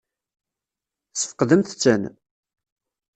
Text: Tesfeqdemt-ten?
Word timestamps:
Tesfeqdemt-ten? 1.11 2.03